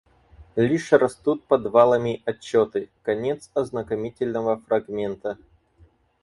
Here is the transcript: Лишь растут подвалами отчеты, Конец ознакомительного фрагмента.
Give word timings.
Лишь 0.55 0.91
растут 0.93 1.43
подвалами 1.43 2.23
отчеты, 2.25 2.89
Конец 3.03 3.51
ознакомительного 3.53 4.57
фрагмента. 4.57 5.37